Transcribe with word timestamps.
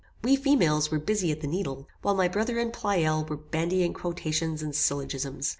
We 0.23 0.35
females 0.35 0.89
were 0.89 0.97
busy 0.97 1.31
at 1.31 1.41
the 1.41 1.47
needle, 1.47 1.87
while 2.01 2.15
my 2.15 2.27
brother 2.27 2.57
and 2.57 2.73
Pleyel 2.73 3.23
were 3.29 3.37
bandying 3.37 3.93
quotations 3.93 4.63
and 4.63 4.73
syllogisms. 4.75 5.49